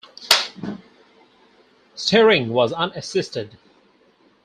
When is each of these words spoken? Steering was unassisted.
Steering 1.93 2.49
was 2.49 2.71
unassisted. 2.73 3.59